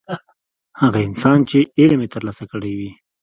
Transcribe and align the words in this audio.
هغه 0.81 0.99
انسان 1.07 1.37
چې 1.49 1.59
علم 1.79 1.99
یې 2.03 2.09
ترلاسه 2.15 2.43
کړی 2.51 2.71
وي. 2.79 2.91